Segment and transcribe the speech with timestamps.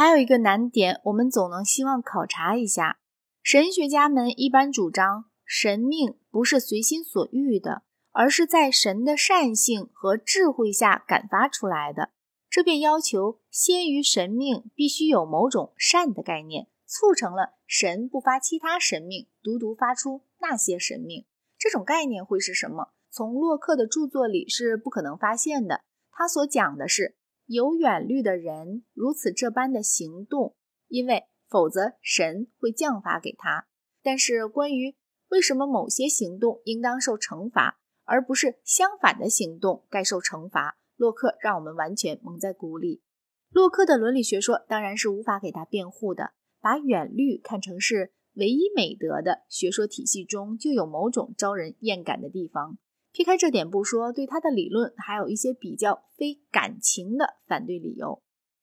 [0.00, 3.00] 还有一个难点，我们总能希望考察一下。
[3.42, 12.12] 神学家们一般主张，神命不是随心所欲的，而是在神的善性和智慧下感发出来的。
[12.48, 21.26] 这便要求先于神命必须有某种善的概念，促成了神不发其他神命，独独发出那些神命。
[21.58, 22.94] 这种概念会是什么？
[23.10, 25.82] 从洛克的著作里是不可能发现的。
[26.10, 27.18] 他所讲的是。
[27.50, 30.54] 有远虑的人如此这般的行动，
[30.86, 33.66] 因为否则神会降罚给他。
[34.04, 34.94] 但是关于
[35.30, 43.02] 为什么某些行动应当受惩罚，而不是相反的行动该受惩罚，洛克让我们完全蒙在鼓里。
[43.50, 46.34] 洛克的伦理学说当然是无法给他辩护的。
[46.60, 52.78] 把远虑看成是唯一美德的学说体系中，就有某种招人厌感的地方。
[53.12, 58.22] 撇开这点不说，对他的理论还有一些比较非感情的反对理由。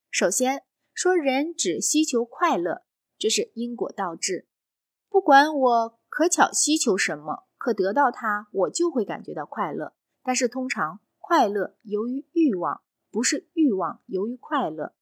[0.10, 2.84] 首先说，人只需求快乐，
[3.18, 4.48] 这是因果倒置。
[5.10, 9.94] 不管我可巧需求什么，可得到它，我就会感觉到快乐。
[10.24, 14.96] 但是通常快乐由于欲望，不是欲望由于快乐。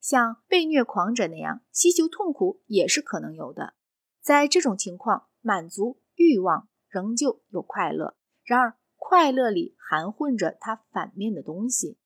[0.00, 3.74] 像被虐狂者那样需求痛苦也是可能有的。
[4.20, 8.16] 在这种情况，满足欲望仍旧有快乐。
[8.42, 8.74] 然而。
[9.10, 11.96] 快乐里含混着它反面的东西，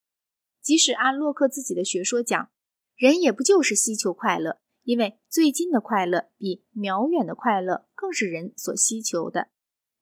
[0.60, 2.48] 即使按洛克自己的学说讲，
[2.94, 9.48] 人也不就是希求快乐，因为最近的快乐比渺远的快乐更是人所希求的。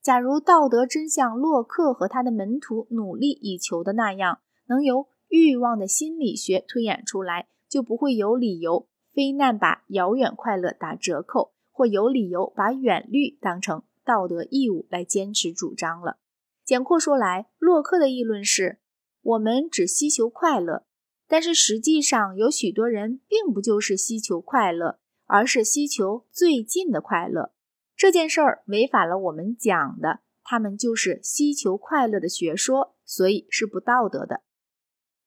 [0.02, 16.18] 假如道德真像洛克和他的门徒努力以求的那样，能由欲望的心理学推演出来，就不会有理由非难把遥远快乐打折扣，或有理由把远虑当成道德义务来坚持主张了。
[16.70, 18.78] 简括说来，洛克的议论是：
[19.22, 20.84] 我们只希求快乐，
[21.26, 27.50] 但是实际上有许多人并不就是希求快乐，而是希求最近的快乐。
[27.96, 34.42] 这件事儿违反了我们讲的，他们就是希求快乐的学说，所以是不道德的。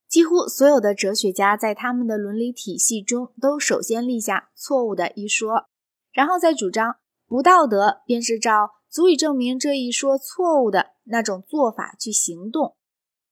[0.08, 5.66] 几乎所有的哲学家在他们的伦理体系中都首先立下错误的一说，
[6.14, 6.96] 然后再主张
[7.28, 8.76] 不道德便是照。
[8.94, 12.78] 足以证明这一说错误的那种做法去行动。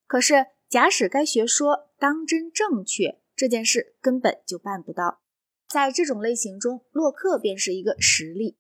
[0.08, 5.22] 可是，假使该学说当真正确，这件事根本就办不到。
[5.70, 8.58] 在这种类型中，洛克便是一个实例。